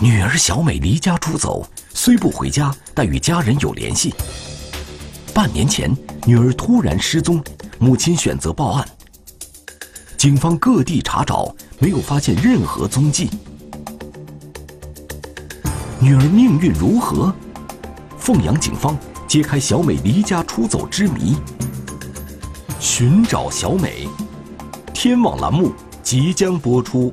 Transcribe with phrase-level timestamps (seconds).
[0.00, 4.14] 女儿小美离家出走，虽不回家，但与家人有联系。
[5.34, 5.92] 半年前，
[6.24, 7.42] 女儿突然失踪，
[7.80, 8.88] 母亲选择报案。
[10.16, 13.28] 警方各地查找，没有发现任何踪迹。
[16.00, 17.34] 女儿命运如何？
[18.18, 18.96] 凤阳警方
[19.26, 21.36] 揭开小美离家出走之谜。
[22.78, 24.08] 寻找小美，
[24.94, 25.72] 天网栏目
[26.04, 27.12] 即将播出。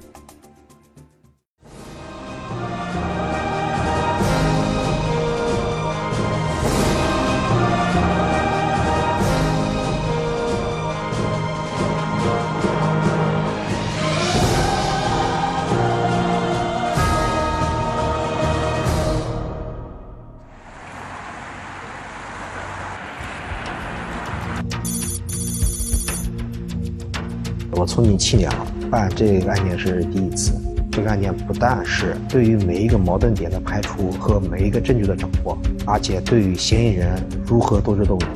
[28.26, 30.60] 七年了，办这个案件是第一次。
[30.92, 35.56] 这个案件不但是对于每一个矛盾点的排除和每一个证据的掌握，
[35.86, 38.30] 而且对于嫌疑人如何斗智斗勇，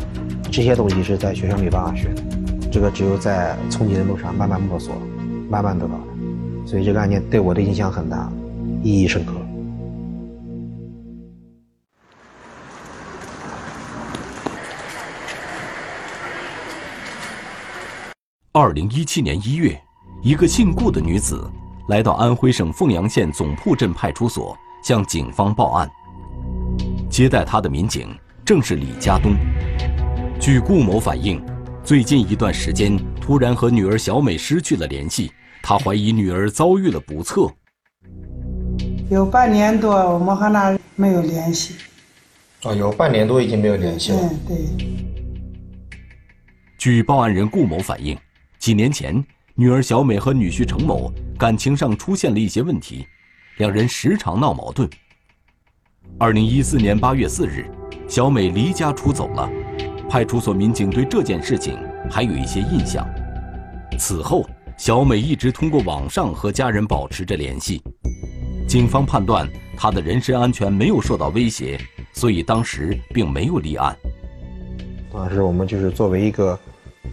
[0.51, 2.21] 这些东西是在学校没办法学的。
[2.71, 4.93] 这个只有在从警的路上慢慢摸索，
[5.49, 6.67] 慢慢得到的。
[6.67, 8.31] 所以这个案件对我的影响很大，
[8.83, 9.33] 意义深刻。
[18.51, 19.79] 二零一七年一月，
[20.21, 21.49] 一个姓顾的女子
[21.87, 25.89] 来到安徽省凤阳县总铺镇派出所，向警方报案。
[27.09, 28.09] 接待她的民警
[28.43, 29.33] 正是李家东。
[30.37, 31.41] 据顾某反映，
[31.85, 35.31] 最近一段时间突然和女儿小美失去了联系，
[35.63, 37.49] 他怀疑女儿遭遇了不测。
[39.09, 41.75] 有半年多，我们和那没有联系。
[42.63, 44.19] 哦，有半年多已经没有联系了。
[44.21, 44.57] 嗯，对。
[46.77, 48.17] 据报案人顾某反映。
[48.59, 49.23] 几年前，
[49.59, 53.05] 女儿小美和女婿程某感情上出现了一些问题，
[53.57, 54.89] 两人时常闹矛盾。
[56.17, 57.69] 二零一四年八月四日，
[58.07, 59.49] 小美离家出走了，
[60.09, 61.77] 派出所民警对这件事情
[62.09, 63.05] 还有一些印象。
[63.97, 67.83] 此后，小美一直通过网上和家人保持着联系，
[68.65, 69.45] 警方判断
[69.75, 71.77] 她的人身安全没有受到威胁，
[72.13, 73.93] 所以当时并没有立案。
[75.11, 76.57] 当时我们就是作为一个。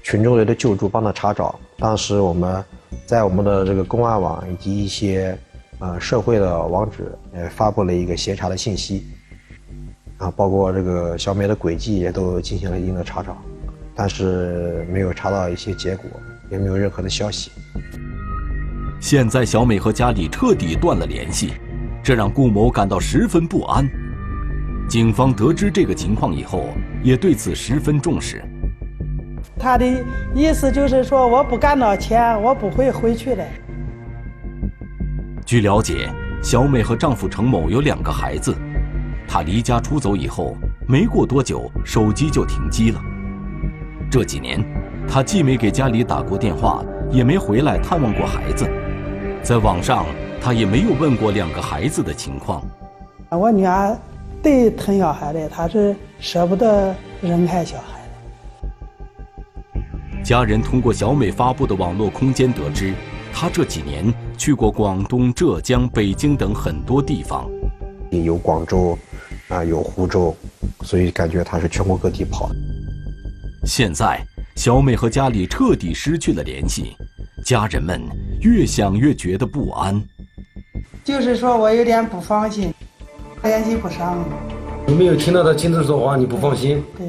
[0.03, 1.59] 群众的救助，帮他查找。
[1.79, 2.65] 当时我们
[3.05, 5.37] 在我们的这个公安网以及一些
[5.79, 9.07] 呃社会的网址，呃发布了一个协查的信息，
[10.19, 13.37] 啊，包括这个小美的轨迹也都进行了一定的查找，
[13.95, 16.05] 但是没有查到一些结果，
[16.51, 17.51] 也没有任何的消息。
[19.01, 21.53] 现在小美和家里彻底断了联系，
[22.03, 23.87] 这让顾某感到十分不安。
[24.89, 26.69] 警方得知这个情况以后，
[27.03, 28.43] 也对此十分重视。
[29.59, 29.87] 他的
[30.35, 33.45] 意思就是说，我不干到钱，我不会回去的。
[35.45, 36.09] 据了解，
[36.43, 38.55] 小美和丈夫程某有两个孩子。
[39.29, 40.57] 她离家出走以后，
[40.87, 43.01] 没过多久，手机就停机了。
[44.11, 44.63] 这几年，
[45.09, 48.69] 她既没给家里打过电话，也没回来探望过孩子。
[49.43, 50.05] 在网上，
[50.41, 52.63] 她也没有问过两个孩子的情况。
[53.31, 53.97] 我女儿
[54.43, 57.96] 对疼小孩的，她是舍不得扔开小孩。
[60.27, 62.93] 家人通过小美发布的网络空间得知，
[63.33, 67.49] 她这几年去过广东、浙江、北京等很多地方，
[68.11, 68.99] 有广州，
[69.47, 70.37] 啊，有湖州，
[70.81, 72.51] 所以感觉她是全国各地跑。
[73.65, 74.21] 现在
[74.57, 76.97] 小美和家里彻底失去了联系，
[77.45, 78.03] 家人们
[78.41, 80.03] 越想越觉得不安。
[81.05, 82.75] 就是说我有点不放心，
[83.45, 84.25] 联系不上。
[84.89, 86.83] 你没有听到他亲自说话，你不放心？
[86.99, 87.07] 对。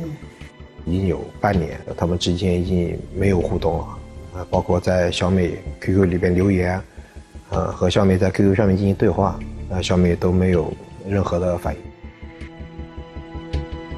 [0.88, 3.84] 已经有半年，他们之间已经没有互动了，
[4.36, 6.81] 啊，包括在小美 QQ 里边留言，
[7.50, 9.38] 呃，和小美在 QQ 上面进行对话，
[9.70, 10.72] 啊，小美都没有
[11.06, 11.81] 任何的反应。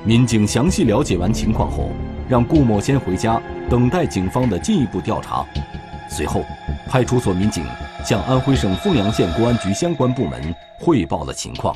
[0.04, 1.92] 民警详细了解完情况后，
[2.28, 3.40] 让顾某先回家，
[3.70, 5.46] 等待警方的进一步调查。
[6.10, 6.44] 随后，
[6.88, 7.64] 派出所民警
[8.04, 11.76] 向安徽省凤阳县公安局相关部门汇报了情况。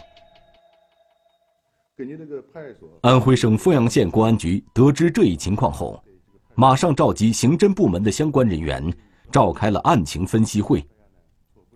[3.02, 6.02] 安徽省凤阳县公安局得知这一情况后，
[6.56, 8.94] 马上召集刑侦部门的相关人员，
[9.32, 10.86] 召开了案情分析会。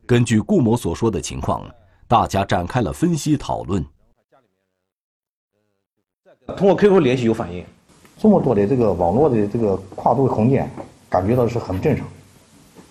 [0.05, 1.65] 根据顾某所说的情况，
[2.07, 3.85] 大家展开了分析讨论。
[6.55, 7.65] 通过 QQ 联系有反应，
[8.17, 10.69] 这么多的这个网络的这个跨度空间，
[11.09, 12.07] 感觉到是很正常。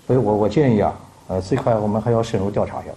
[0.06, 0.94] 所以我我建议啊，
[1.28, 2.92] 呃，这块我们还要深入调查一下。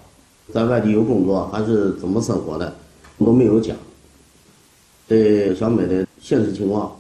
[0.53, 2.75] 在外地有工作还是怎么生活的，
[3.19, 3.77] 都没有讲。
[5.09, 6.95] 对小美的现实情况，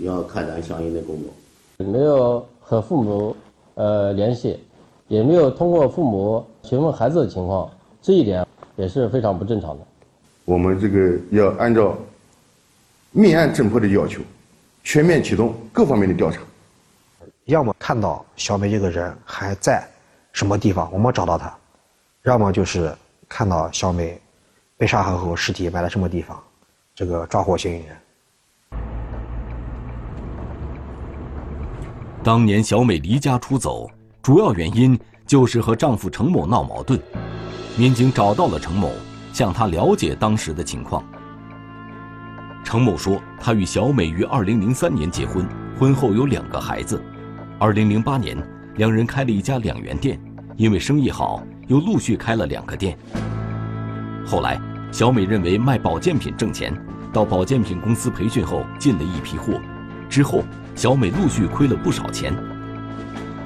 [0.00, 1.86] 要开展相应的工作。
[1.86, 3.34] 没有和父母
[3.76, 4.60] 呃联系，
[5.08, 7.70] 也没有通过父母询问孩子的情况，
[8.02, 9.86] 这一点也是非常不正常的。
[10.44, 11.96] 我们这个要按照
[13.10, 14.20] 命案侦破的要求，
[14.84, 16.42] 全面启动各方面的调查。
[17.46, 19.82] 要么看到小美这个人还在
[20.30, 21.48] 什么地方，我们找到她；
[22.24, 22.94] 要么就是
[23.30, 24.20] 看到小美
[24.76, 26.38] 被杀害后尸体埋在什么地方，
[26.96, 27.96] 这个抓获嫌疑人。
[32.24, 33.88] 当年小美离家出走，
[34.22, 36.98] 主要原因就是和丈夫程某闹矛盾。
[37.76, 38.90] 民警找到了程某，
[39.30, 41.04] 向他了解当时的情况。
[42.64, 45.46] 程某说，他与小美于2003年结婚，
[45.78, 47.00] 婚后有两个孩子。
[47.60, 48.38] 2008年，
[48.76, 50.18] 两人开了一家两元店，
[50.56, 52.96] 因为生意好，又陆续开了两个店。
[54.26, 54.58] 后来，
[54.90, 56.74] 小美认为卖保健品挣钱，
[57.16, 59.58] 到保健品公司培训后进了一批货，
[60.06, 60.44] 之后。
[60.74, 62.30] 小美陆续亏了不少钱，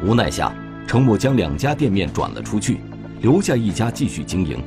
[0.04, 0.52] 无奈下，
[0.84, 2.80] 程某将两家店面转了出去，
[3.20, 4.60] 留下一家继续经营。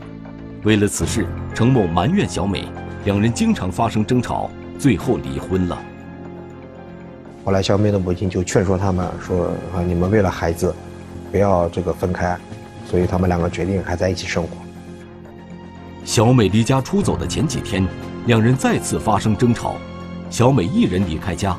[0.64, 2.64] 为了此事，程某埋怨小美，
[3.04, 5.78] 两人经常发生争吵，最后离婚了。
[7.44, 10.74] 后来，小美的母亲就劝说他们说：“啊，你们为了孩子，
[11.30, 12.40] 不要这个分开。”
[12.90, 14.50] 所以他们两个决定还在一起生活。
[16.06, 17.86] 小美离家出走的前几天，
[18.26, 19.76] 两人再次发生争吵，
[20.30, 21.58] 小美一人离开家。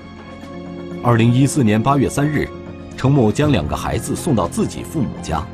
[1.03, 2.49] 二零一四年八月三日，
[2.97, 5.47] 程某将两个孩子送到自己父母家。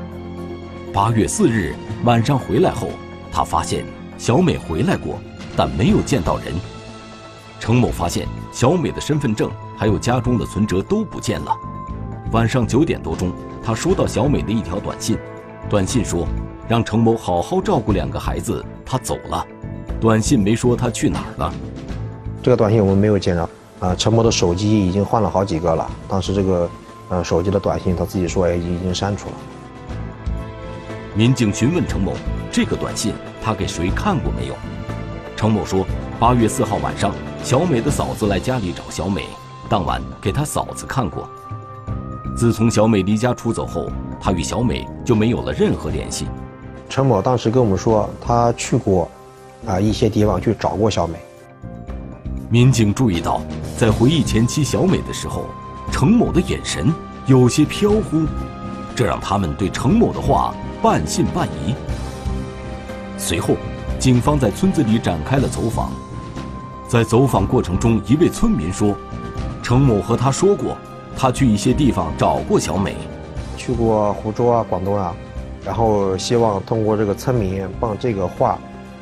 [0.93, 1.75] 八月四日
[2.05, 2.91] 晚上回来后，
[3.33, 3.85] 他发现
[4.19, 5.19] 小美回来过，
[5.57, 6.55] 但没有见到人。
[7.59, 11.53] 程某发现小美的身份证还有家中的存折都不见了。
[12.31, 13.33] 晚上九点多钟，
[13.65, 15.19] 他收到小美的一条短信，
[15.69, 16.25] 短信说
[16.69, 19.45] 让程某好好照顾两个孩子，他走了。
[20.01, 21.53] 短信没说他去哪儿了。
[22.43, 23.49] 这个短信我们没有见到。
[23.81, 25.91] 啊，陈某的手机已经换了好几个了。
[26.07, 26.71] 当时这个，
[27.09, 29.35] 呃，手机的短信他自己说已经已经删除了。
[31.15, 32.13] 民警询问程某，
[32.53, 34.55] 这个短信他给谁看过没有？
[35.35, 35.87] 程某说，
[36.19, 37.11] 八月四号晚上，
[37.43, 39.25] 小美的嫂子来家里找小美，
[39.69, 41.27] 当晚给他嫂子看过。
[42.37, 46.27] 自从小美离家出走后，他与小美就没有了任何联系。
[46.89, 49.11] 陈某当时跟我们说，他去过，
[49.67, 51.19] 啊一些地方去找过小美。
[52.49, 53.41] 民警注意到，
[53.77, 55.45] 在回忆前妻小美的时候，
[55.93, 56.93] 程某的眼神
[57.27, 58.27] 有些飘忽，
[58.95, 60.53] 这让他们对程某的话
[60.83, 61.75] 半信半疑。
[63.17, 63.55] 随后，
[63.99, 65.93] 警方在村子里展开了走访。
[66.89, 68.97] 在走访过程中，一位村民说，
[69.63, 70.77] 程某和他说过，
[71.17, 72.97] 他去一些地方找过小美，
[73.57, 75.15] 去过湖州啊、广东啊，
[75.65, 78.59] 然后希望通过这个村民帮这个话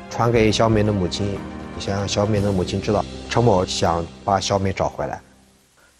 [0.09, 1.37] 传给小美的母亲，
[1.79, 3.05] 想让小美的母亲知道。
[3.29, 5.21] 陈某想把小美找回来，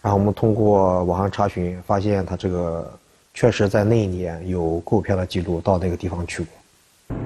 [0.02, 2.92] 然后我们通过网上查询，发现他这个
[3.32, 7.16] 确实在那一年有购票的记录，到那个地方去过。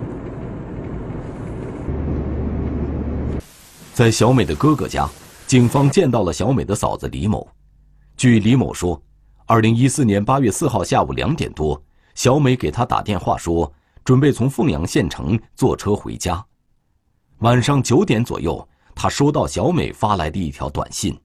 [3.94, 5.08] 在小美的哥哥家，
[5.46, 7.48] 警方见到了小美的嫂子李某。
[8.16, 9.00] 据李某说，
[9.46, 11.80] 二零一四年八月四号下午两点多，
[12.14, 13.72] 小美给他打电话说，
[14.04, 16.44] 准备从凤阳县城坐车回家。
[17.44, 18.66] 晚上九点左右。
[18.94, 21.18] 他收到小美发来的一条短信，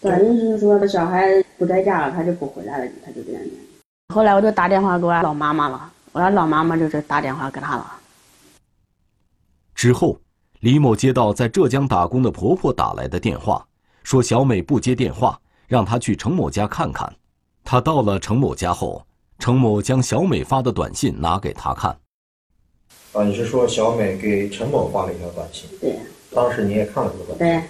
[0.00, 4.14] 短信是说他小孩不在家了，他就不回来了，他就这样讲。
[4.14, 7.92] 后来我就打电话给我老妈妈了，我老妈妈就是打电话给他了。
[9.74, 10.20] 之后，
[10.60, 13.66] 李某接到在浙江打工的婆婆打来的电话，
[14.02, 17.10] 说小美不接电话，让他去程某家看看。
[17.64, 19.04] 他到了程某家后，
[19.38, 21.96] 程某将小美发的短信拿给他看。
[23.14, 25.68] 啊，你是说小美给陈某发了一条短信？
[25.80, 25.96] 对。
[26.32, 27.62] 当时你也看了这个对。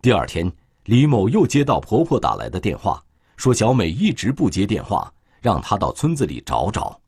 [0.00, 0.50] 第二天，
[0.86, 3.02] 李某又接到婆婆打来的电话，
[3.36, 6.98] 说小美一直不接电话，让她到村子里找找。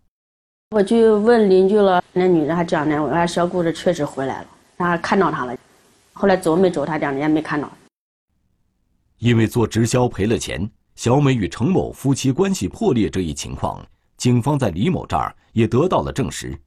[0.73, 5.57] 我去问邻居了，那女的还讲呢，我说小姑子确实回来了，她看到她了，
[6.13, 7.73] 后来走没走，她讲的也没看到。
[9.19, 13.83] 因为做直销赔了钱，小美与程某夫妻关系破裂这一情况，
[14.25, 16.59] 警方在李某这儿也得到了证实。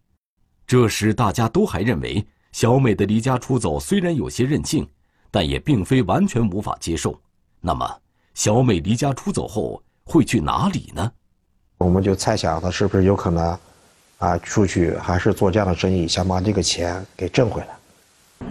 [0.67, 2.23] 这时大家都还认为。
[2.51, 4.87] 小美的离家出走虽然有些任性，
[5.31, 7.19] 但也并非完全无法接受。
[7.59, 7.83] 那么，
[8.35, 11.11] 小美离家出走后会去哪里呢？
[11.79, 13.57] 我们就猜想，她是不是有可能，
[14.19, 18.47] 啊，出去还是做这样的生意，想把这个钱给挣回来。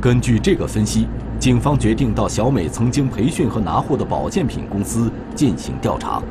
[0.00, 1.08] 根据这个分析，
[1.40, 6.22] 警方决定到小美曾经培训和拿货的保健品公司进行调查。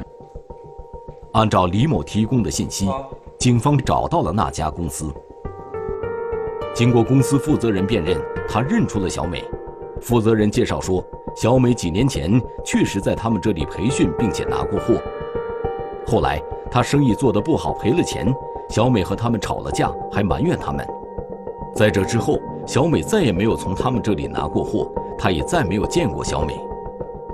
[1.34, 2.90] 按照李某提供的信息。
[3.40, 5.13] 警方找到了那家公司。
[6.74, 9.44] 经过公司负责人辨认，他认出了小美。
[10.00, 11.04] 负责人介绍说，
[11.36, 14.96] 小美几年前确实在他们这里培训，并且拿过货。
[16.08, 18.34] 后来，他生意做得不好赔了钱，
[18.70, 20.88] 小美和他们吵了架，还埋怨他们。
[21.75, 26.60] 在这之后，小美再也没有从他们这里拿过货，他也再没有见过小美。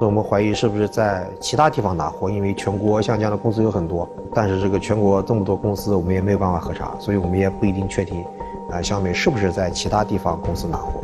[0.06, 8.24] 我们怀疑是不是在其他地方拿货，因为全国像这样的公司有很多，但是这个全国这么多公司，我们也没有办法核查，所以我们也不一定确定，
[8.72, 11.02] 啊，小美是不是在其他地方公司拿货。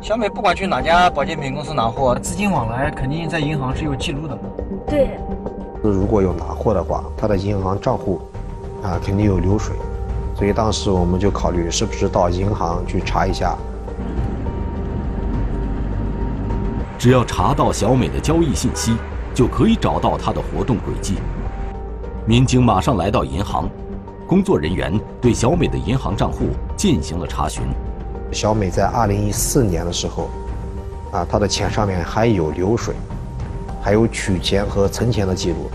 [0.00, 4.36] 小美不管去哪家保健品公司拿货，资金往来肯定在银行是有记录的。
[4.86, 5.10] 对。
[5.80, 8.20] 如果有拿货的话，他的银行账户，
[8.82, 9.76] 啊，肯定有流水，
[10.34, 13.56] 所以当时我们就考虑是不是到银行去查一下。
[17.02, 18.94] 只要查到小美的交易信息，
[19.34, 21.16] 就可以找到她的活动轨迹。
[22.24, 23.68] 民警马上来到银行，
[24.24, 27.64] 工作人员对小美的银行账户进行了查询。
[28.30, 30.30] 小美在二零一四年的时候，
[31.10, 32.94] 啊，她的钱上面还有流水，
[33.82, 35.68] 还有取钱和存钱的记录，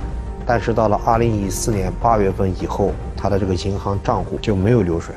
[0.46, 5.14] 但是到了二零一四年八月份以后，她的这个银行账户就没有流水。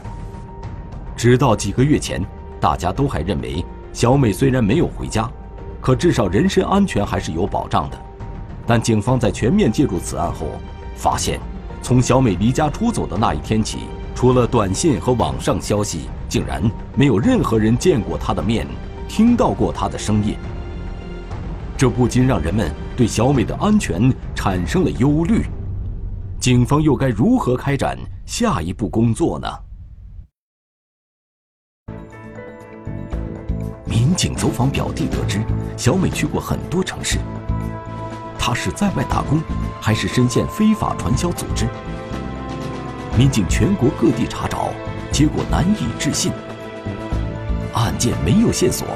[1.14, 2.20] 直到几个月前，
[2.58, 5.30] 大家都还认为小美虽然没有回家。
[5.80, 7.98] 可至少人身安全还是有保障的，
[8.66, 10.46] 但警方在全面介入此案后，
[10.94, 11.40] 发现，
[11.82, 13.78] 从小美离家出走的那一天起，
[14.14, 16.62] 除了短信和网上消息，竟然
[16.94, 18.66] 没有任何人见过她的面，
[19.08, 20.34] 听到过她的声音。
[21.76, 25.46] 这不禁让人们对小美的安全产生了忧虑。
[26.38, 27.96] 警方又该如何开展
[28.26, 29.48] 下一步工作呢？
[34.40, 35.42] 走访表弟，得知
[35.76, 37.18] 小美去过很多城市。
[38.38, 39.38] 她是在外打工，
[39.82, 41.66] 还是深陷非法传销组织？
[43.18, 44.70] 民警全国各地查找，
[45.12, 46.32] 结果难以置信。
[47.74, 48.86] 案件没有线索，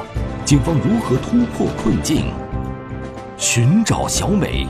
[0.47, 2.33] 警方如何突破困境？
[3.37, 4.67] 寻找小美，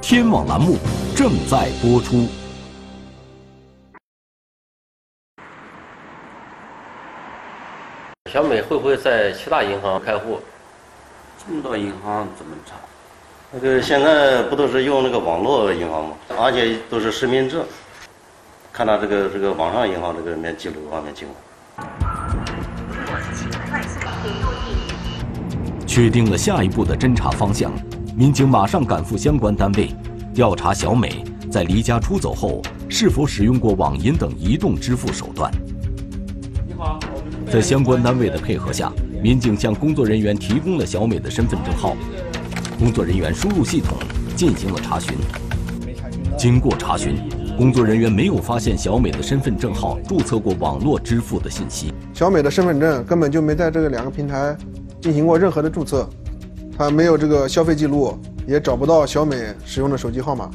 [0.00, 0.78] 天网栏目
[1.16, 2.28] 正在播出。
[8.34, 10.40] 小美会不会在其他银行开户？
[11.38, 12.74] 这么多银行怎么查？
[13.52, 16.16] 那个现在不都是用那个网络银行吗？
[16.36, 17.62] 而且都是实名制，
[18.72, 21.88] 看他这个这个网上银行这个面记录方面情况。
[25.86, 27.70] 确定了下一步的侦查方向，
[28.16, 29.94] 民警马上赶赴相关单位，
[30.34, 31.22] 调查小美
[31.52, 35.48] 在离家出走后是否使用过网银等移动支付手段。
[37.54, 38.92] 在相关单位的配合下，
[39.22, 41.96] 民警向工作人员提供了小美的身份证号。
[42.80, 43.96] 工作人员输入系统
[44.34, 45.14] 进行了查询。
[46.36, 47.14] 经过查询，
[47.56, 51.94] 工作人员没有发现小美的身份证号注册过网络支付的信息。
[52.12, 54.56] 小美的身份证根本就没在这个两个平台
[55.00, 56.10] 进行过任何的注册，
[56.76, 58.18] 她没有这个消费记录，
[58.48, 60.50] 也找不到小美使用的手机号码。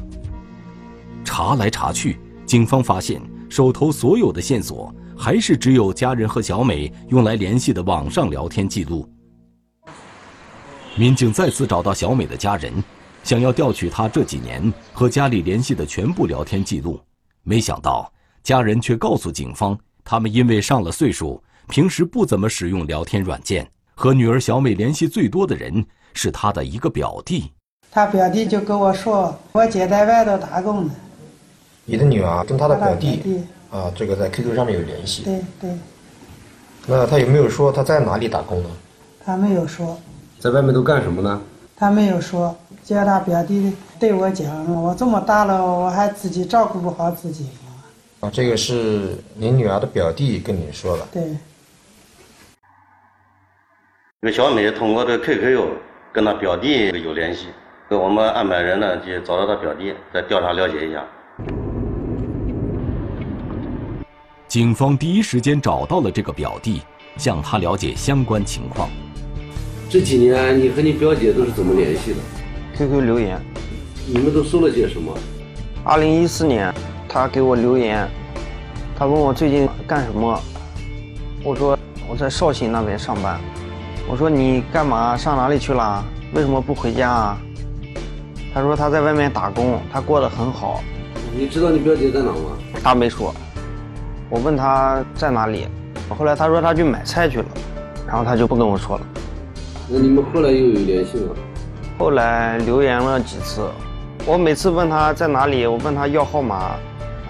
[1.24, 4.94] 查来查去，警方发现手头所有的线索。
[5.20, 9.06] 还是只有家人和小美用来联系的网上聊天记录。
[10.96, 12.82] 民警再次找到小美的家人，
[13.22, 16.98] 想要调取她这几年和家里联系的全部聊天记录，
[17.44, 18.10] 没想到
[18.44, 27.52] 家人却告诉警方，他们因为上了岁数，平时不怎么使用聊天软件，和女儿小美联系最多的人是她的一个表弟。
[27.92, 30.96] 他表弟就跟我说，我姐在外头打工呢。
[31.84, 33.44] 你的女儿跟她的表弟。
[33.72, 35.24] 啊，这个在 QQ 上面有联系。
[35.24, 35.72] 对对。
[36.88, 38.70] 那他有没有说他在哪里打工呢？
[39.24, 40.00] 他没有说。
[40.40, 41.42] 在外面都干什么呢？
[41.76, 42.56] 他没有说。
[42.84, 47.48] 叫他表弟对我讲，我这么大了，我还自己照顾不好自己。
[48.22, 51.08] 啊，这个是您女儿的表弟跟你说了。
[51.12, 51.38] 对。
[54.22, 55.68] 这个小美通过这 QQ
[56.12, 57.48] 跟他表弟有联系，
[57.88, 61.06] 给我们安排人呢，去找到他表弟，再调查了解一下。
[64.50, 66.82] 警方第一时间找到了这个表弟，
[67.18, 68.90] 向他了解相关情况。
[69.88, 72.18] 这几年你和你表姐都是怎么联系的
[72.76, 73.40] ？QQ 留言。
[74.08, 75.16] 你们都说了些什么？
[75.84, 76.74] 二零一四年，
[77.08, 78.10] 他给我留言，
[78.98, 80.42] 他问我最近干什么。
[81.44, 81.78] 我说
[82.10, 83.40] 我在绍兴那边上班。
[84.10, 85.16] 我说你干嘛？
[85.16, 86.04] 上哪里去了？
[86.34, 87.38] 为什么不回家啊？
[88.52, 90.82] 他说他在外面打工，他过得很好。
[91.38, 92.58] 你知道你表姐在哪吗？
[92.84, 93.32] 他没说。
[94.30, 95.68] 我问他在哪里，
[96.16, 97.46] 后来他说他去买菜去了，
[98.08, 99.06] 然后他就不跟我说了。
[99.88, 101.34] 那你们后来又有联系吗？
[101.98, 103.68] 后来留言了几次，
[104.28, 106.76] 我每次问他在哪里，我问他要号码，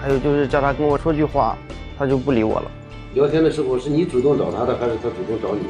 [0.01, 1.57] 还有就是叫他跟我说句话，
[1.97, 2.71] 他就不理我了。
[3.13, 5.69] 聊天的时候是你主动找他的，还是他主动找你的？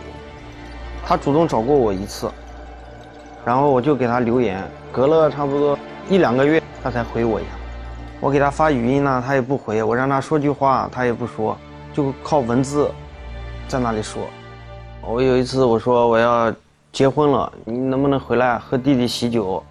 [1.06, 2.28] 他主动找过我一次，
[3.46, 5.78] 然后我就给他留言，隔了差不多
[6.10, 7.50] 一两个月他才回我一下。
[8.22, 11.58] 我给他发语音呢，他也不回；我让他说句话，他也不说，
[11.94, 12.92] 就靠文字
[13.68, 14.28] 在那里说。
[15.02, 16.54] 我有一次我说我要
[16.92, 19.64] 结婚了，你能不能回来和弟弟喜酒？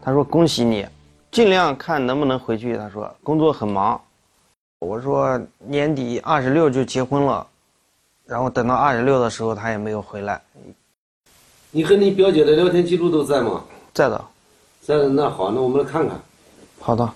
[0.00, 0.86] 他说恭喜你，
[1.32, 2.76] 尽量看能不能回去。
[2.76, 4.00] 他说工作很忙。
[4.78, 7.44] 我说年底二十六就结婚了，
[8.24, 10.40] 然后等到二十六的时候他也没有回来。
[11.72, 13.64] 你和你表姐的聊天记录都在吗？
[13.92, 14.24] 在的。
[14.80, 16.16] 在的，那好，那我们来看看。
[16.78, 17.12] 好的。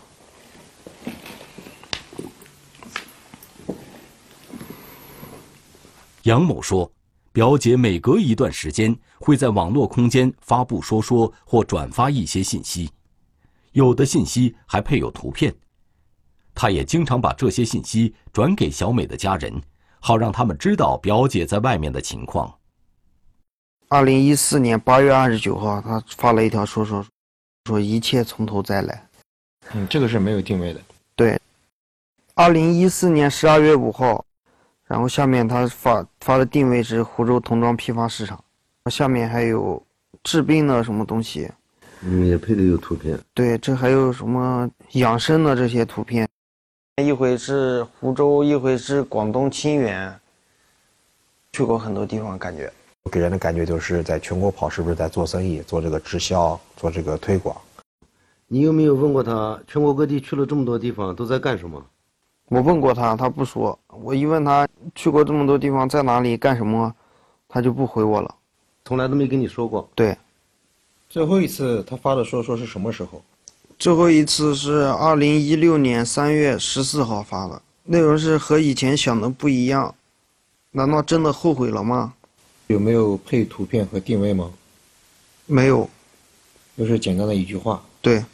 [6.24, 6.90] 杨某说，
[7.32, 12.90] 表姐每隔一段时间会在网络空间发布说说或转发一些信息，
[13.72, 15.54] 有的信息还配有图片。
[16.54, 19.62] 他也经常把这些信息转给小美的家人，
[19.98, 22.52] 好让他们知道表姐在外面的情况。
[23.88, 27.04] 二零一四年八月二十九号，他发了一条说说，
[27.64, 29.08] 说一切从头再来。
[29.72, 30.80] 嗯，这个是没有定位的。
[31.16, 31.40] 对。
[32.34, 34.22] 二零一四年十二月五号。
[34.90, 38.42] 然后下面他发发的定位是湖州童装批发市场，
[38.90, 39.80] 下面还有
[40.24, 41.48] 治病的什么东西，
[42.02, 43.16] 嗯，也配的有图片。
[43.32, 46.28] 对，这还有什么养生的这些图片，
[47.00, 50.12] 一回是湖州，一回是广东清远，
[51.52, 52.68] 去过很多地方，感觉
[53.12, 57.56] 给人的感觉就是在全国跑，是不是在做生意，做这个直销，做这个推广？
[58.48, 61.80] 你有没有问过他，全国各地去了这么多地方，都在干什么？
[62.48, 63.78] 我问过他，他不说。
[64.02, 66.94] 我一问他去过这么多地方，在哪里干什么，
[67.48, 68.34] 他就不回我了，
[68.84, 69.88] 从来都没跟你说过。
[69.94, 70.16] 对，
[71.08, 73.22] 最后一次他发的说说是什么时候？
[73.78, 79.94] 最后一次是二零一六年三月十四号发的，内容是和以前想的不一样，
[80.72, 82.12] 难道真的后悔了吗？
[82.66, 84.50] 有没有配图片和定位吗？
[85.46, 85.88] 没有，
[86.76, 87.82] 就是简单的一句话。
[88.00, 88.24] 对。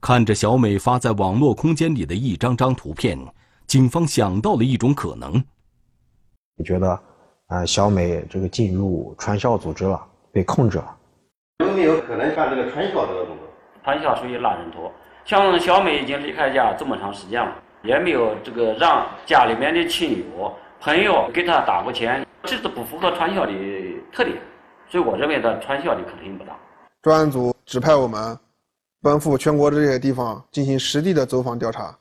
[0.00, 3.18] 看着小美发在网络空间里的一张张图片，
[3.66, 5.32] 警方想到了一种可能。
[6.56, 7.00] 你觉得，
[7.48, 10.00] 啊，小美这个进入传销组织了，
[10.32, 10.96] 被控制了。
[11.58, 13.46] 有没有可能干这个传销这个动作？
[13.82, 14.90] 传销属于拉人头。
[15.24, 17.52] 像小美已经离开家这么长时间了，
[17.82, 23.52] 也没有这个让家里面的亲友、朋友给她打过钱，这是不符合传销的
[24.12, 24.36] 特点。
[24.88, 26.56] 所以我认为她传销的可能性不大。
[27.02, 28.38] 专案组指派我们。
[29.02, 31.96] 奔赴全国的这些地方进行实地的走访调查，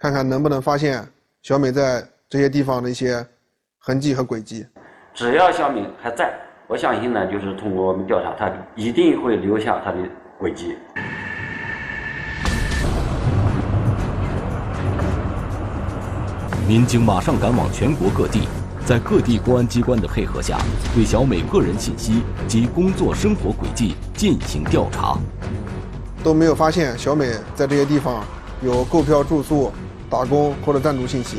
[0.00, 1.04] 看看能不能发现
[1.42, 3.26] 小美在这些地方的一些
[3.80, 4.64] 痕迹和轨迹。
[5.12, 6.32] 只要小美还在，
[6.68, 9.98] 我相信呢，就是通过我们调查，她一定会留下她的
[10.38, 10.76] 轨迹。
[16.68, 18.46] 民警马上赶往全国各地，
[18.86, 20.60] 在各地公安机关的配合下，
[20.94, 25.18] 对小美个人信息及工作生活轨迹进行调查。
[26.22, 28.22] 都没有发现小美在这些地方
[28.62, 29.72] 有购票、住宿、
[30.10, 31.38] 打工或者暂住信息。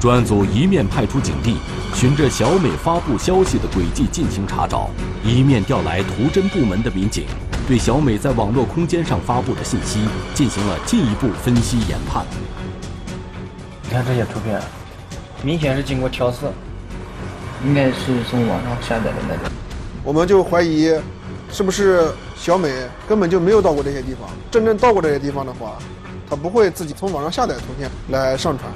[0.00, 1.56] 专案组一面派出警力，
[1.94, 4.90] 循着小美发布消息的轨迹进行查找，
[5.24, 7.24] 一面调来图侦部门的民警，
[7.66, 12.24] 对小美在网络空间上发布的信息进行了进一步分析研判。
[13.82, 14.60] 你看这些图片，
[15.42, 16.52] 明显是经过调色，
[17.64, 19.52] 应该是从网上下载的那种。
[20.04, 20.94] 我们就怀疑，
[21.50, 22.08] 是不是？
[22.36, 22.72] 小美
[23.08, 25.76] 根本就没有到过这些地方，真正到过这些地方的话，
[26.28, 28.70] 她不会自己从网上下载图片来上传，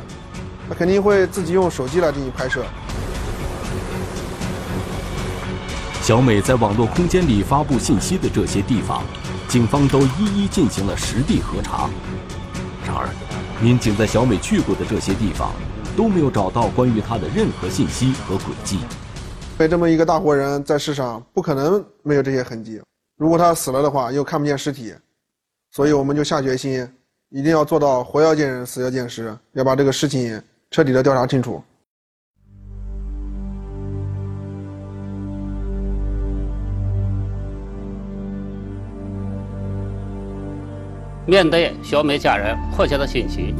[0.69, 2.65] 他肯定会自己用手机来进行拍摄。
[6.01, 9.05] 小美在网络空间里发布信息的这些地方，
[9.49, 11.89] 警方都一一进行了实地核查。
[12.87, 13.09] 然而，
[13.61, 15.53] 民警在小美去过的这些地方
[15.97, 18.81] 都没有找到关于她的任何信息和轨迹。
[19.57, 22.81] 被这么一个大活人在世上，不可能没有这些痕迹。
[23.17, 24.93] 如果他死了的话，又看不见尸体，
[25.71, 26.89] 所以我们就下决心，
[27.35, 30.39] 一定要做到活要见人，死要见尸，要把这个事情
[30.71, 31.63] 彻底的调查清楚。
[41.25, 43.57] 面对小美家人迫切的心情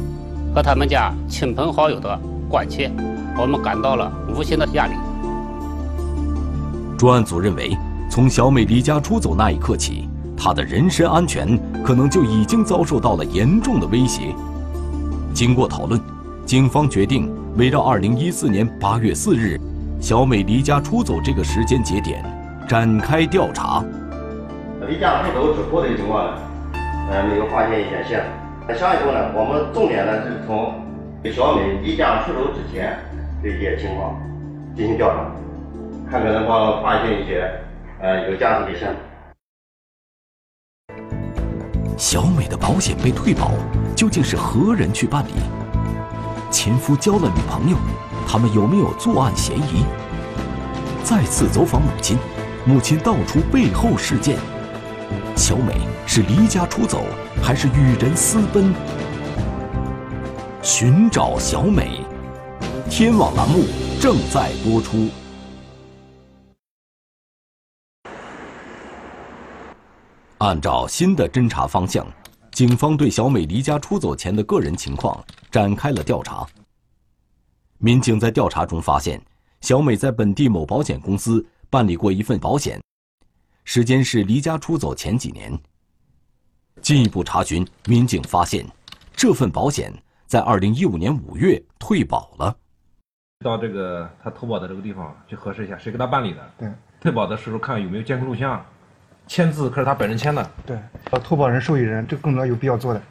[0.53, 2.91] 和他们家亲朋好友的关切，
[3.35, 4.93] 我们感到了无形的压力。
[6.95, 7.75] 专案组认为。
[8.11, 10.07] 从小美离家出走那一刻起，
[10.37, 14.33] 她的人身安全可能就已经遭受到了严重的威胁。
[15.33, 15.99] 经过讨论，
[16.45, 19.59] 警方决定围绕2014年8月4日
[19.99, 22.23] 小美离家出走这个时间节点
[22.67, 23.83] 展开调查。
[24.87, 26.37] 离家出走之后的情况呢，
[27.09, 28.27] 呃，没有发现一些线索。
[28.67, 30.73] 那下一步呢，我们重点呢是从
[31.33, 32.97] 小美离家出走之前
[33.41, 34.15] 这些情况
[34.75, 35.31] 进行调查，
[36.11, 37.49] 看看能否发现一些。
[38.01, 38.97] 呃，有价值的线索。
[42.05, 43.51] 小美的保险被退保，
[43.95, 45.31] 究竟是何人去办理？
[46.51, 47.77] 前夫交了女朋友，
[48.27, 49.85] 他们有没有作案嫌疑？
[51.01, 52.17] 再次走访母亲，
[52.65, 54.37] 母亲道出背后事件：
[55.33, 57.05] 小美是离家出走，
[57.41, 58.73] 还是与人私奔？
[60.61, 62.01] 寻找小美，
[62.89, 63.63] 天网栏目
[64.01, 65.07] 正在播出。
[70.43, 72.05] 按照新的侦查方向，
[72.51, 76.45] 警方对小美离家出走前的个人情况展开了调查。
[77.77, 79.21] 民警在调查中发现，
[79.61, 82.81] 小美在本地某保险公司办理过一份保险，
[83.63, 85.57] 时间是离家出走前几年。
[86.81, 88.69] 进一步查询，民警发现，
[89.15, 89.93] 这份保险
[90.27, 92.53] 在2015年5月退保了。
[93.45, 96.51] 到这个他投保的这个地方去核实一下，谁给他办理的？
[96.59, 96.69] 对。
[96.99, 98.61] 退保的时候看有没有监控录像。
[99.27, 100.77] 签字可是他本人签的，对，
[101.23, 103.01] 投保人、受益人，这工作有必要做的。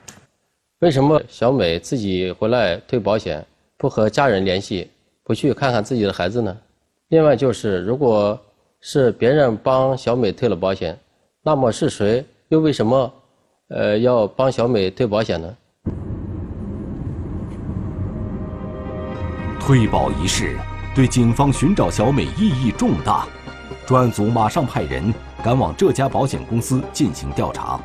[0.80, 3.44] 为什么小美自己回来退保险，
[3.78, 4.90] 不和家人联系，
[5.24, 6.56] 不去看看自己的孩子呢？
[7.08, 8.38] 另外就是，如果
[8.80, 10.98] 是别人帮小美退了保险，
[11.42, 13.14] 那么是谁又为什么，
[13.68, 15.56] 呃，要帮小美退保险呢？
[19.60, 20.58] 退保一事
[20.94, 23.26] 对警方寻找小美意义重大，
[23.86, 25.12] 专案组马上派人。
[25.42, 27.76] 赶往这家保险公司进行调查。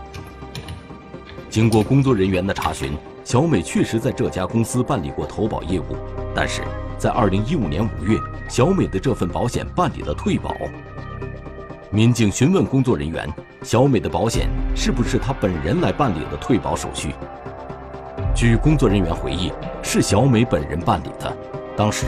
[1.49, 5.97] 经过工作人员的查询，小美确实在这家公司办理过投保业务，
[6.35, 6.61] 但是
[6.99, 10.55] 在2015年5月，小美的这份保险办理了退保。
[11.89, 13.27] 民警询问工作人员
[13.63, 17.15] ：“小美的保险是不是她本人来办理的退保手续？”
[18.35, 21.35] 据工作人员回忆，是小美本人办理的。
[21.75, 22.05] 当时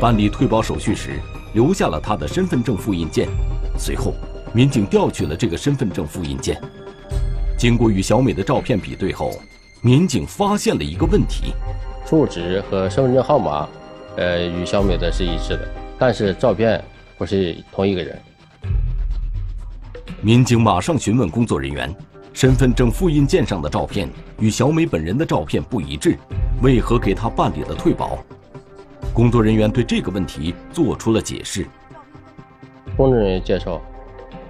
[0.00, 1.20] 办理退保手续时，
[1.52, 3.28] 留下了他的身份证复印件。
[3.76, 4.14] 随后。
[4.54, 6.58] 民警调取了这个身份证复印件，
[7.58, 9.30] 经过与小美的照片比对后，
[9.82, 11.52] 民警发现了一个问题：
[12.06, 13.68] 住址和身份证号码，
[14.16, 16.82] 呃，与小美的是一致的，但是照片
[17.18, 18.18] 不是同一个人。
[20.22, 21.94] 民警马上询问工作人员：
[22.32, 24.08] 身份证复印件上的照片
[24.40, 26.16] 与小美本人的照片不一致，
[26.62, 28.18] 为何给她办理了退保？
[29.18, 31.66] 工作人员对这个问题做出了解释。
[32.96, 33.82] 工作人员介绍。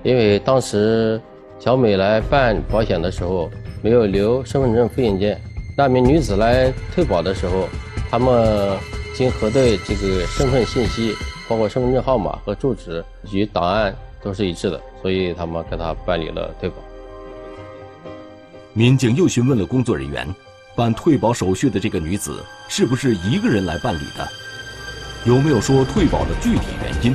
[0.03, 1.19] 因为当时
[1.59, 3.51] 小美来办保险的时候
[3.83, 5.41] 没有留身份证复印件，
[5.75, 7.67] 那名女子来退保的时候，
[8.11, 8.77] 他们
[9.15, 11.15] 经核对这个身份信息，
[11.49, 13.03] 包括身份证号码和住址
[13.33, 16.77] 与档案都是一致的，所以他们给她办理了退保。
[18.75, 20.29] 民警又询问了工作人员，
[20.77, 24.29] 办退保手续的这个女子是不是一个人来办理的？
[25.25, 27.15] 有没有说退保的具体原因？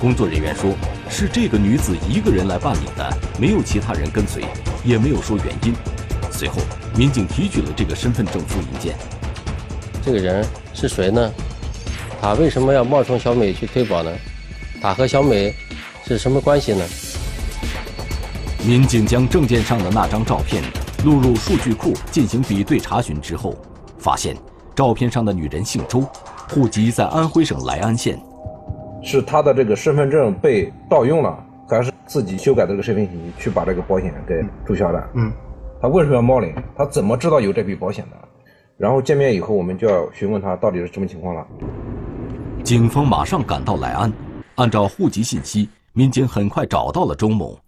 [0.00, 0.74] 工作人员说。
[1.08, 4.44] 是这个女子一个人来办理的，没有其他人跟随，
[4.84, 5.72] 也没有说原因。
[6.32, 6.56] 随后，
[6.96, 8.96] 民警提取了这个身份证复印件。
[10.04, 11.32] 这个人是谁呢？
[12.20, 14.10] 他为什么要冒充小美去退保呢？
[14.82, 15.54] 他和小美
[16.04, 16.84] 是什么关系呢？
[18.66, 20.60] 民警将证件上的那张照片
[21.04, 23.56] 录入数据库进行比对查询之后，
[23.96, 24.36] 发现
[24.76, 26.02] 照片上的女人姓周，
[26.50, 28.20] 户籍在安徽省来安县。
[29.02, 34.34] 是他的这个身份证被盗用了，还是自己修改的这个身份信息去把这个保险给
[34.66, 35.08] 注销的？
[35.14, 35.32] 嗯，
[35.80, 36.54] 他为什么要冒领？
[36.76, 38.16] 他怎么知道有这笔保险的？
[38.76, 41.46] 然后见面以后，我们就要询问他到底是什么情况了。
[42.62, 44.12] 警方马上赶到来安，
[44.56, 47.58] 按照户籍信息，民警很快找到了周某。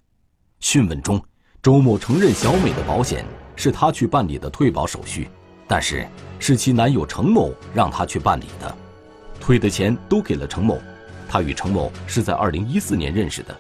[0.61, 1.19] 讯问中，
[1.63, 3.25] 周某承认小美的保险
[3.57, 5.29] 是他去办理的退保手续，
[5.69, 6.05] 但是
[6.39, 8.75] 是其男友程某让他去办理的，
[9.39, 10.81] 退的钱都给了程某。
[11.29, 13.55] 他与程某是在2014年认识的，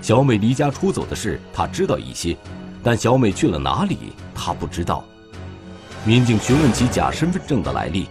[0.00, 2.34] 小美离家出走的事他知道一些，
[2.82, 5.04] 但小美去了哪里他不知道。
[6.04, 8.08] 民警询问其假身份证的来历，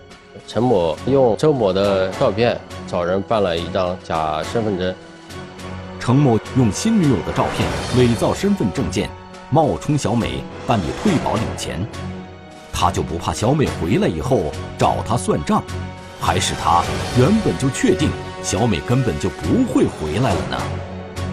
[0.48, 4.94] 陈某用周某的照片找人办了一张假身份证，
[6.00, 9.10] 程某用新女友的照片伪造身份证件，
[9.50, 11.84] 冒充小美办理退保领钱，
[12.80, 15.64] 他就不怕小美回来以后找他算账，
[16.22, 16.84] 还是他
[17.18, 18.08] 原本就确定？
[18.44, 20.58] 小美根本就不会回来了呢，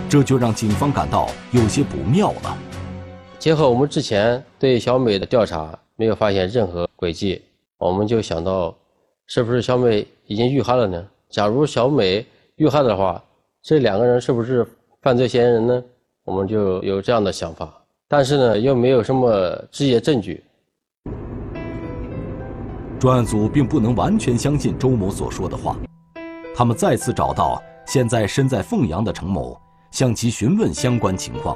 [0.09, 2.57] 这就让警方感到有些不妙了。
[3.38, 7.42] 结合我们之前对小美的调查，没有发现任何轨迹，
[7.76, 8.74] 我们就想到，
[9.26, 11.07] 是不是小美已经遇害了呢？
[11.28, 12.24] 假如小美
[12.57, 13.22] 遇害的话，
[13.62, 14.66] 这两个人是不是
[15.02, 15.85] 犯罪嫌疑人呢？
[16.24, 17.70] 我们就有这样的想法，
[18.09, 20.42] 但是呢，又没有什么直接证据。
[23.05, 25.77] 专案组并不能完全相信周某所说的话。
[26.57, 31.55] 他们再次找到现在身在凤阳的程某，向其询问相关情况。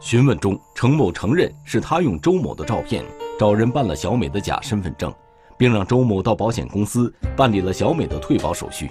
[0.00, 3.02] 询问中，程某承认是他用周某的照片
[3.38, 5.10] 找人办了小美的假身份证，
[5.56, 8.90] 并让周某到保险公司办理了小美的退保手续。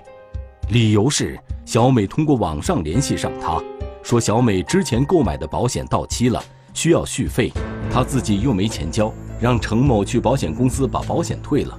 [0.69, 3.61] 理由是小美通过网上联系上他，
[4.01, 6.43] 说小美之前购买的保险到期了，
[6.77, 7.51] 需要续费，
[7.89, 9.11] 他自己又没钱交，
[9.41, 11.75] 让程某去保险公司把保险退了。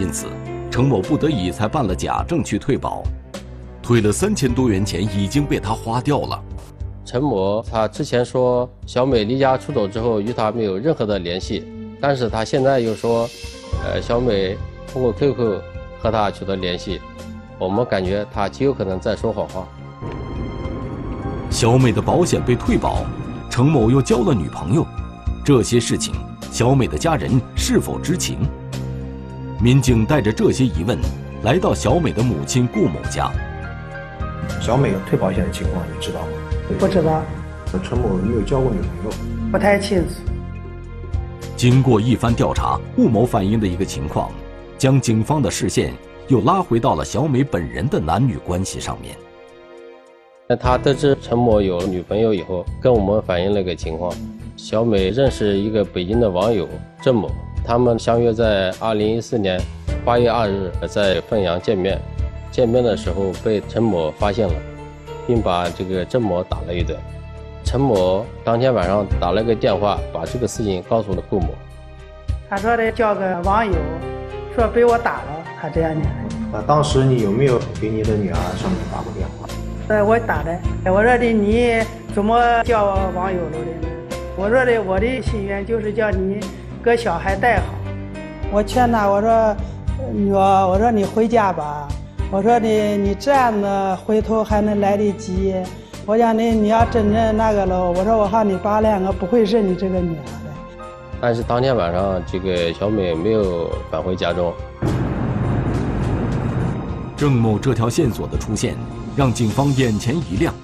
[0.00, 0.24] 因此，
[0.70, 3.02] 程某不得已才办了假证去退保，
[3.82, 6.42] 退了三千多元钱已经被他花掉了。
[7.04, 11.66] 陈某他之前说小美离家出走之后与他没有任何的联系，
[12.00, 13.28] 但是他现在又说，
[13.84, 14.56] 呃，小美
[14.90, 15.60] 通过 QQ
[16.00, 17.02] 和他取得联系。
[17.58, 19.68] 我们感觉他极有可能在说谎话。
[21.50, 23.04] 小美的保险被退保，
[23.58, 24.86] 程某又交了女朋友，
[25.44, 26.14] 这些事情
[26.52, 28.38] 小美的家人是否知情？
[29.60, 30.96] 民警带着这些疑问，
[31.42, 33.32] 来到小美的母亲顾某家。
[34.60, 36.28] 小美退保险的情况你知道吗？
[36.78, 37.20] 不知道。
[37.82, 39.50] 陈某有没有交过女朋友？
[39.50, 40.14] 不太清楚。
[41.56, 44.30] 经过一番调查，顾某反映的一个情况，
[44.78, 45.92] 将警方的视线。
[46.28, 49.16] 又拉回到了小美本人的男女关系上面。
[50.50, 54.10] 那他得知陈某有女朋友以后，跟我们反映了个情况：
[54.56, 56.66] 小美认识一个北京的网友
[57.02, 57.30] 郑某，
[57.62, 59.60] 他们相约在二零一四年
[60.06, 62.00] 八月二日在凤阳见面。
[62.50, 64.54] 见面的时候被陈某发现了，
[65.26, 66.98] 并把这个郑某打了一顿。
[67.62, 71.48] 陈某当天晚上打了个电话，把这个事情告诉了顾某。
[72.48, 73.74] 他说的叫个网友，
[74.56, 75.44] 说被我打了。
[75.60, 76.06] 他这样的。
[76.50, 79.47] 那当时你有没有给你的女儿上面打过电话？
[79.88, 80.54] 呃，我打的。
[80.84, 81.80] 我说的你
[82.14, 84.18] 怎么叫网友了的？
[84.36, 86.38] 我说的我的心愿就是叫你
[86.84, 87.64] 给小孩带好。
[88.52, 89.56] 我劝他，我说
[90.12, 91.88] 女儿，我说你回家吧。
[92.30, 95.54] 我说的你这样子回头还能来得及。
[96.04, 100.52] 我讲的你要真正那个了，我说我怕你爸两个不会认你这个女儿的。
[101.18, 104.52] 但是当天晚上，这个小美没有返回家中。
[107.16, 108.76] 郑某这条线索的出现，
[109.18, 110.54] 让警方眼前一亮，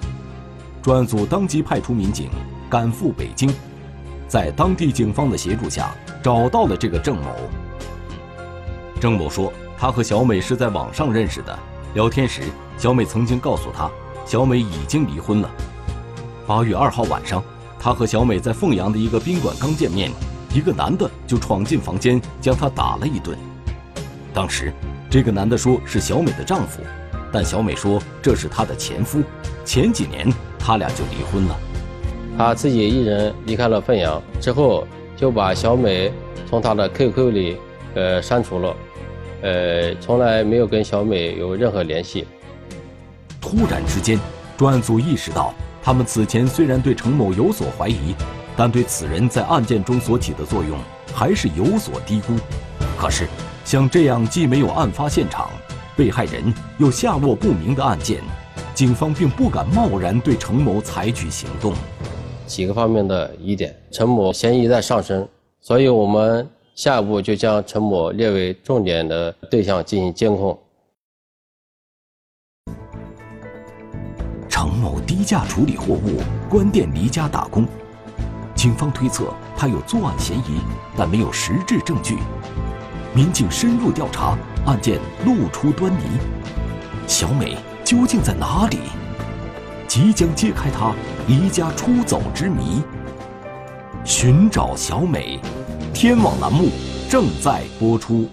[0.81, 2.29] 专案组当即派出民警
[2.69, 3.53] 赶赴北京，
[4.29, 7.35] 在当地警方的协助下，找到了这个郑某。
[8.97, 11.59] 郑某说，他和小美是在网上认识的，
[11.95, 12.43] 聊天时，
[12.77, 13.91] 小美曾经告诉他，
[14.25, 15.51] 小美已经离婚了。
[16.47, 17.43] 八月二号晚上，
[17.77, 20.09] 他和小美在凤阳的一个宾馆刚见面，
[20.53, 23.37] 一个男的就闯进房间，将她打了一顿。
[24.33, 24.71] 当时。
[25.07, 26.81] 这个男的说是小美的丈夫，
[27.35, 29.21] 但小美说这是她的前夫，
[29.65, 31.59] 前几年他俩就离婚了。
[32.37, 36.09] 他自己一人离开了凤阳之后，就把小美
[36.49, 37.57] 从他的 QQ 里
[37.93, 38.73] 呃删除了，
[39.41, 42.25] 呃，从来没有跟小美有任何联系。
[43.41, 44.17] 突然之间，
[44.55, 48.15] 专案组意识到，他们此前虽然对程某有所怀疑，
[48.55, 50.79] 但对此人在案件中所起的作用
[51.13, 52.33] 还是有所低估。
[52.97, 53.27] 可是。
[53.65, 55.49] 像这样既没有案发现场，
[55.95, 58.21] 被害人有下落不明的案件，
[58.73, 61.73] 警方并不敢贸然对程某采取行动。
[62.45, 65.27] 几个方面的疑点，陈某嫌疑在上升，
[65.61, 70.57] 所以我们下一步就将陈某列为重点的对象进行监控。
[74.49, 77.65] 程某低价处理货物，关店离家打工，
[78.53, 80.59] 警方推测他有作案嫌疑，
[80.97, 82.17] 但没有实质证据。
[83.15, 86.01] 民警深入调查，案件露出端倪。
[87.07, 88.79] 小美究竟在哪里？
[89.87, 90.93] 即将揭开她
[91.25, 92.83] 离家出走之谜。
[94.03, 95.39] 寻找小美，
[95.93, 96.67] 天网栏目
[97.09, 98.27] 正在播出。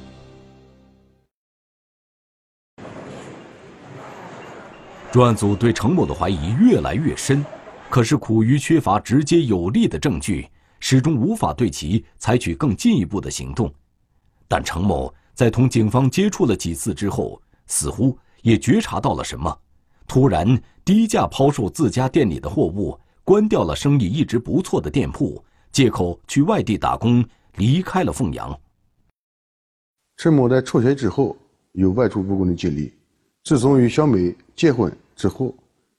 [5.12, 7.44] 专案组对程某的怀疑越来越深，
[7.88, 10.48] 可是苦于缺乏直接有力的证据，
[10.80, 13.72] 始终无法对其采取更进一步的行动。
[14.52, 19.58] 但程某在同警方接触了几次之后，似乎也觉察到了什么，
[20.06, 27.24] 突然低价抛售自家店里的货物，关掉了生意一直不错的店铺，借口去外地打工，
[27.56, 28.54] 离开了凤阳。
[30.18, 31.34] 陈某在辍学之后
[31.72, 32.92] 有外出务工的经历，
[33.44, 35.54] 自从与小美结婚之后，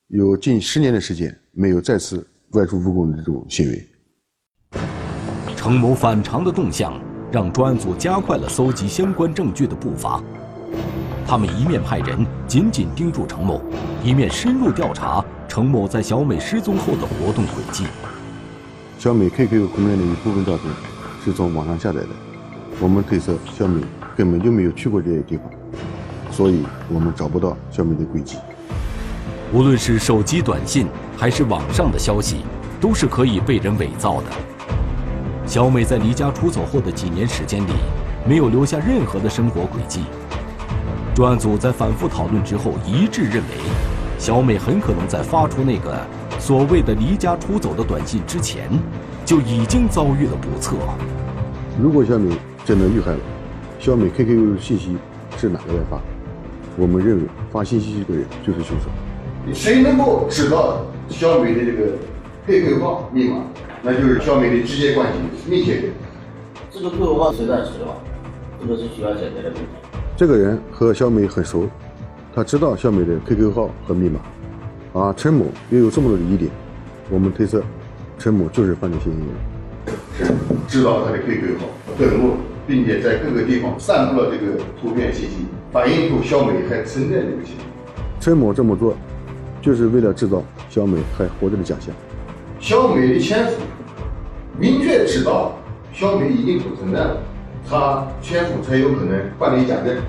[0.09, 3.87] 有近十年的时间没有再次外出务工的这种行为。
[5.55, 7.01] 程某反常的动向。
[7.33, 10.21] 让专案组加快了搜集相关证据的步伐。
[11.25, 13.59] 他们一面派人紧紧盯住程某，
[14.03, 17.85] 一面深入调查程某在小美失踪后的活动轨迹。
[18.99, 20.71] 小美 QQ 空间的一部分照片
[21.25, 22.09] 是从网上下载的，
[22.79, 23.81] 我们推测小美
[24.15, 25.45] 根本就没有去过这些地方，
[26.29, 28.37] 所以我们找不到小美的轨迹。
[29.51, 30.85] 无论是手机短信
[31.17, 32.41] 还是网上的消息，
[32.79, 34.52] 都是可以被人伪造的。
[35.53, 37.73] 小美在离家出走后的几年时间里，
[38.27, 39.99] 没有留下任何的生活轨迹。
[41.13, 43.61] 专案组在反复讨论之后，一致认为，
[44.17, 45.95] 小美很可能在发出那个
[46.39, 48.67] 所谓的离家出走的短信之前，
[49.23, 50.75] 就已经遭遇了不测。
[51.79, 52.35] 如果小美
[52.65, 53.19] 真的遇害了，
[53.79, 54.97] 小美 QQ 信息
[55.37, 56.01] 是哪个在发？
[56.77, 59.53] 我们认为发信息这个人就是凶手。
[59.53, 61.91] 谁能够知道小美的这个
[62.47, 63.43] QQ 号密码？
[63.85, 65.19] 那就是小美的直接关系
[65.49, 65.83] 密切人。
[66.71, 67.93] 这个 QQ 号谁在使用？
[68.61, 69.59] 这个是需要解决的问题。
[70.15, 71.67] 这个人和小美很熟，
[72.33, 74.21] 他知道小美的 QQ 号和密码，
[74.93, 76.49] 而陈某又有这么多的疑点，
[77.09, 77.61] 我们推测，
[78.17, 79.97] 陈某就是犯罪嫌疑人。
[80.17, 80.33] 是
[80.65, 81.65] 知道他的 QQ 号
[81.99, 87.67] 登录，并且在各个地方散布了这个图片信息，反映出小美还存在这个情况。
[88.21, 88.95] 陈某这么做，
[89.61, 91.93] 就是为了制造小美还活着的假象。
[92.63, 93.61] 小美的前夫
[94.57, 95.53] 明确知道
[95.91, 97.21] 小美已经不存在了，
[97.69, 100.01] 他前夫才有可能办理假证，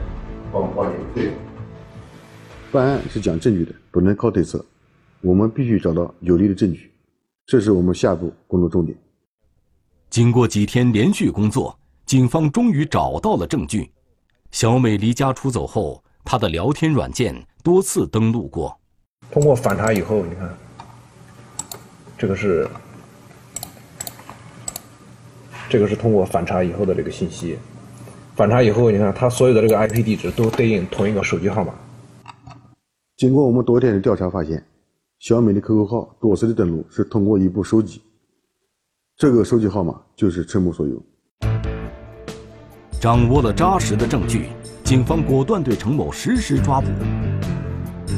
[0.52, 0.94] 报报警。
[1.12, 1.32] 对，
[2.70, 4.64] 办案是讲证据的，不能靠推测，
[5.20, 6.92] 我们必须找到有力的证据，
[7.44, 8.96] 这是我们下一步工作重点。
[10.08, 13.90] 经过几天连续工作，警方终于找到了证据。
[14.52, 18.78] 小美离家出走后，她的聊天软件多次登录过。
[19.32, 20.56] 通过反查以后，你看，
[22.16, 22.68] 这个是
[25.68, 27.58] 这个是通过反查以后的这个信息。
[28.36, 31.72] 反查以后，你看他所有的这个 IP 地址都对应同一个手机号码。
[33.16, 34.64] 经过我们多天的调查，发现
[35.20, 38.02] 小美的 QQ 号多次的登录是通过一部手机，
[39.16, 41.00] 这个手机号码就是陈某所有。
[43.00, 44.46] 掌握了扎实的证据，
[44.82, 46.88] 警方果断对程某实施抓捕。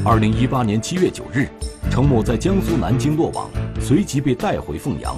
[0.03, 1.47] 二零一八年七月九日，
[1.89, 5.15] 程某在江苏南京落网，随即被带回凤阳。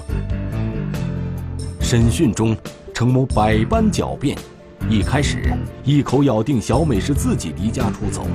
[1.80, 2.56] 审讯中，
[2.92, 4.36] 程某百般狡辩，
[4.88, 5.38] 一开始
[5.84, 8.26] 一口咬定小美是自己离家出走。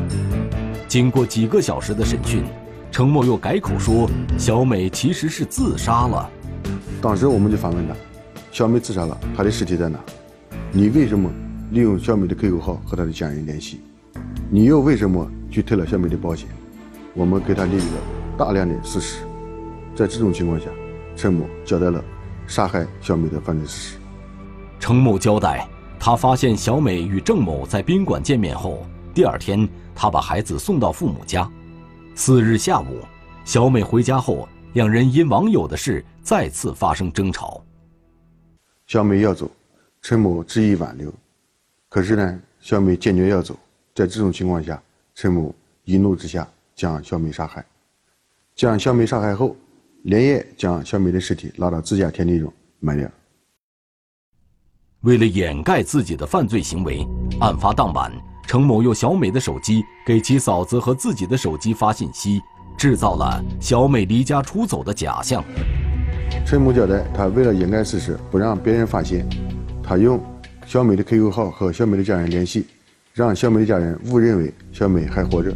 [0.87, 2.43] 经过几个小时的审讯，
[2.91, 6.29] 程某又改口说小美其实是自杀了。
[7.01, 7.93] 当时我们就反问他：
[8.51, 9.99] 小美自杀了，她的尸体在哪？
[10.71, 11.29] 你为什么
[11.71, 13.81] 利用小美的 QQ 号和她的家人联系？
[14.55, 16.47] 你又为什么去退了小美的保险？
[17.13, 18.01] 我们给他列举了
[18.37, 19.25] 大量的事实。
[19.93, 20.67] 在这种情况下，
[21.13, 22.01] 陈某交代了
[22.47, 23.97] 杀害小美的犯罪事实。
[24.79, 25.67] 程某交代，
[25.99, 31.51] 他发现小美与郑某在宾馆见面后，第二天他把孩子送到父母家。
[32.15, 33.01] 次日下午，
[33.43, 37.61] 小美回家后，两人因网友的事再次发生争吵。
[38.87, 39.51] 小美要走，
[40.01, 41.13] 陈某执意挽留，
[41.89, 43.53] 可是呢，小美坚决要走。
[43.95, 44.79] 在这种情况下，
[45.15, 45.55] 陈某
[45.85, 47.65] 一怒之下将小美杀害。
[48.53, 49.55] 将小美杀害后，
[50.03, 53.09] 连夜将小美的尸体拉到自家田地中埋掉。
[55.01, 57.07] 为了掩盖自己的犯罪行为，
[57.39, 58.11] 案发当晚，
[58.45, 62.41] 程某用小美的手机给其嫂子和自己的手机发信息，
[62.77, 65.41] 制造了小美离家出走的假象。
[66.45, 69.25] 陈某交代，他为了掩盖事实，不让别人发现，
[69.81, 70.21] 他用
[70.65, 72.65] 小美的 QQ 号和小美的家人联系，
[73.15, 75.55] 让小美的家人误认为小美还活着。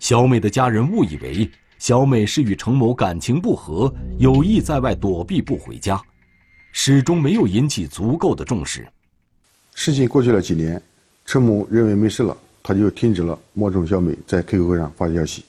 [0.00, 6.02] 小美的家人误以为小美是与程某感情不和，有意在外躲避不回家，
[6.72, 8.84] 始终没有引起足够的重视。
[9.76, 10.82] 事情过去了几年，
[11.24, 15.44] 程某认为没事了，他就停止了冒充小美在 QQ 上发消息。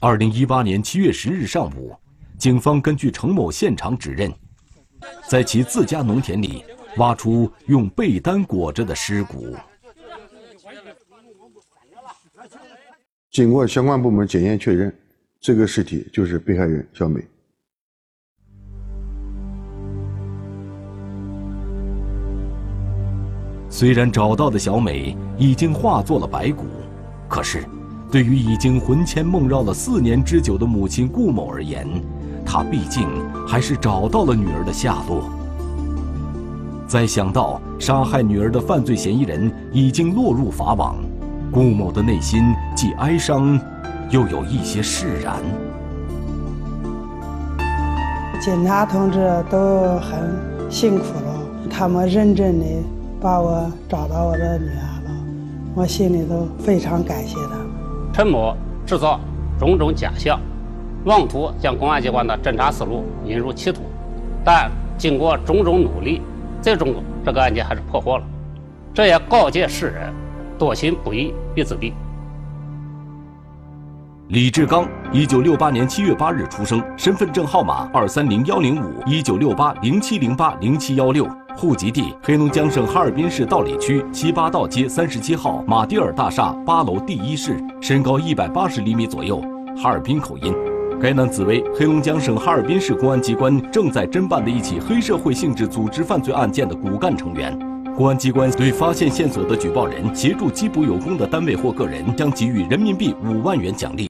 [0.00, 1.94] 二零一八年七月十日上午，
[2.38, 4.32] 警方根据程某现场指认，
[5.28, 6.64] 在其自家农田里
[6.96, 9.54] 挖出用被单裹着的尸骨。
[13.30, 14.92] 经过相关部门检验确认，
[15.38, 17.22] 这个尸体就是被害人小美。
[23.70, 26.64] 虽然找到的小美已经化作了白骨，
[27.28, 27.64] 可是，
[28.10, 31.86] 对于已经魂牵梦绕了四年之久的母亲顾某而言，
[32.44, 33.06] 她毕竟
[33.46, 35.30] 还是找到了女儿的下落。
[36.88, 40.96] 再想到杀害女儿的犯罪嫌疑人已经落入法网，
[41.52, 42.42] 顾某的内心
[42.74, 43.60] 既哀伤，
[44.08, 45.36] 又有一些释然。
[48.40, 50.18] 警察同志都很
[50.70, 52.64] 辛苦了，他们认真的
[53.20, 55.10] 把我找到我的女儿了，
[55.74, 57.66] 我心里都非常感谢他们。
[58.14, 59.20] 陈某制造
[59.58, 60.40] 种种假象，
[61.04, 63.82] 妄图将公安机关的侦查思路引入歧途，
[64.42, 66.22] 但经过种种努力，
[66.60, 68.24] 最终这个案件还是破获了。
[68.92, 70.12] 这也告诫世人：
[70.58, 71.92] 多行不义必自毙。
[74.28, 89.40] 李志刚，一九六八年七月八日出生，身份证号码二三零幺零五一九六八零七零八零七幺六，户籍地黑龙江省哈尔滨市道里区七八道街三十七号马蒂尔大厦八楼第一室，身高一百八十厘米左右，
[89.76, 90.54] 哈尔滨口音。
[91.00, 97.56] 该男子为黑龙江省哈尔滨市公安机关正在侦办的一起黑社会性质组织犯罪案件的骨干成员。
[97.96, 104.06] 公安机关对发现线索的举报人、协助缉捕有功的单位或个人，将给予人民币五万元奖励。